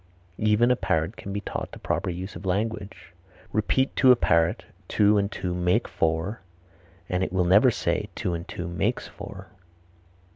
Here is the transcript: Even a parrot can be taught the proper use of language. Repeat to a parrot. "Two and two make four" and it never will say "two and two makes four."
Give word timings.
Even 0.39 0.71
a 0.71 0.75
parrot 0.75 1.15
can 1.15 1.31
be 1.31 1.41
taught 1.41 1.73
the 1.73 1.77
proper 1.77 2.09
use 2.09 2.35
of 2.35 2.43
language. 2.43 3.13
Repeat 3.51 3.95
to 3.97 4.11
a 4.11 4.15
parrot. 4.15 4.65
"Two 4.87 5.19
and 5.19 5.31
two 5.31 5.53
make 5.53 5.87
four" 5.87 6.41
and 7.07 7.23
it 7.23 7.31
never 7.31 7.67
will 7.67 7.71
say 7.71 8.09
"two 8.15 8.33
and 8.33 8.47
two 8.47 8.67
makes 8.67 9.07
four." 9.07 9.49